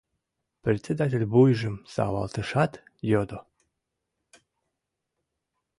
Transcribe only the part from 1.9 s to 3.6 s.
савалтышат, йодо: